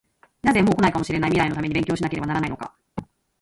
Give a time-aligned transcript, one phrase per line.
[0.41, 2.73] なぜ、もう来ないかもしれない未来のために勉強しなければならないのか？